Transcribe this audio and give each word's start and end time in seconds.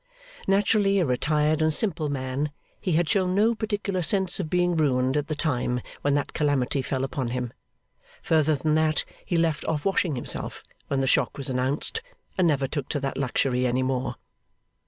Naturally 0.47 0.97
a 0.99 1.05
retired 1.05 1.61
and 1.61 1.71
simple 1.71 2.09
man, 2.09 2.49
he 2.79 2.93
had 2.93 3.07
shown 3.07 3.35
no 3.35 3.53
particular 3.53 4.01
sense 4.01 4.39
of 4.39 4.49
being 4.49 4.75
ruined 4.75 5.15
at 5.15 5.27
the 5.27 5.35
time 5.35 5.79
when 6.01 6.15
that 6.15 6.33
calamity 6.33 6.81
fell 6.81 7.03
upon 7.03 7.27
him, 7.27 7.53
further 8.23 8.55
than 8.55 8.73
that 8.73 9.05
he 9.23 9.37
left 9.37 9.63
off 9.67 9.85
washing 9.85 10.15
himself 10.15 10.63
when 10.87 11.01
the 11.01 11.05
shock 11.05 11.37
was 11.37 11.49
announced, 11.51 12.01
and 12.35 12.47
never 12.47 12.65
took 12.67 12.89
to 12.89 12.99
that 12.99 13.19
luxury 13.19 13.67
any 13.67 13.83
more. 13.83 14.15